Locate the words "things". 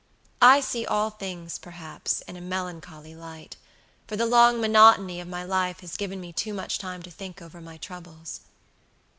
1.11-1.59